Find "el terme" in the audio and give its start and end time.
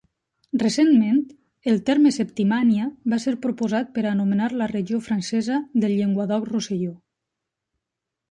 1.73-2.13